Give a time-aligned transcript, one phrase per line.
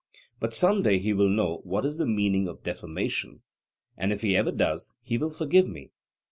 [0.39, 3.43] But some day he will know what is the meaning of defamation,
[3.95, 5.91] and if he ever does, he will forgive me.